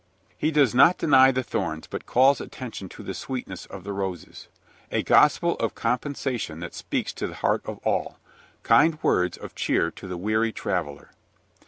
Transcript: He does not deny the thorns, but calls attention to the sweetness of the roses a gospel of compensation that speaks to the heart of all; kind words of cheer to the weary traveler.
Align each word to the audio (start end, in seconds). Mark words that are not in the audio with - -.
He 0.35 0.49
does 0.49 0.73
not 0.73 0.97
deny 0.97 1.31
the 1.31 1.43
thorns, 1.43 1.85
but 1.85 2.07
calls 2.07 2.41
attention 2.41 2.89
to 2.89 3.03
the 3.03 3.13
sweetness 3.13 3.67
of 3.67 3.83
the 3.83 3.93
roses 3.93 4.47
a 4.91 5.03
gospel 5.03 5.55
of 5.57 5.75
compensation 5.75 6.59
that 6.61 6.73
speaks 6.73 7.13
to 7.13 7.27
the 7.27 7.35
heart 7.35 7.61
of 7.67 7.77
all; 7.85 8.17
kind 8.63 8.97
words 9.03 9.37
of 9.37 9.53
cheer 9.53 9.91
to 9.91 10.07
the 10.07 10.17
weary 10.17 10.51
traveler. 10.51 11.11